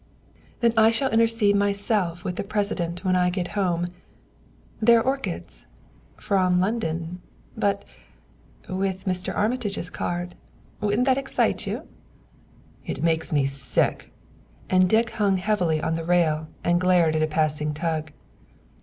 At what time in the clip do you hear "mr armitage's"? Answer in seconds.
9.05-9.91